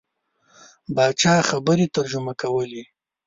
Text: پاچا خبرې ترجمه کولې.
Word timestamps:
پاچا 0.95 1.33
خبرې 1.49 1.85
ترجمه 1.95 2.33
کولې. 2.41 2.83